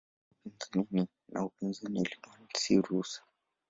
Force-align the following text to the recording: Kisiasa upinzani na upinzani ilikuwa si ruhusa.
Kisiasa 0.57 0.75
upinzani 0.81 1.07
na 1.31 1.41
upinzani 1.45 2.01
ilikuwa 2.01 2.35
si 2.55 2.81
ruhusa. 2.81 3.21